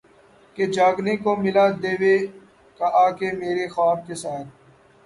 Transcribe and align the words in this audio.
کہ 0.55 0.63
جاگنے 0.75 1.15
کو 1.23 1.35
ملا 1.43 1.65
دیوے 1.83 2.17
آکے 3.03 3.31
میرے 3.39 3.67
خواب 3.73 3.97
کیساتھ 4.07 4.47